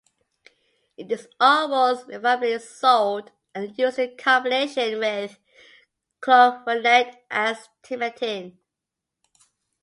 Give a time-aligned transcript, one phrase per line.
[0.97, 5.37] It is almost invariably sold and used in combination with
[6.23, 8.57] clavulanate as Timentin.